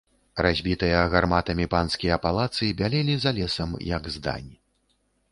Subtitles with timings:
[0.43, 4.49] Разбітыя гарматамі панскія палацы бялелі за лесам, як здань.